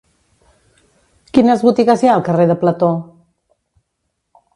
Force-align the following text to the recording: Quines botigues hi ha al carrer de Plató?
Quines 1.37 1.65
botigues 1.67 2.03
hi 2.05 2.09
ha 2.11 2.15
al 2.21 2.23
carrer 2.29 2.47
de 2.53 2.57
Plató? 2.63 2.89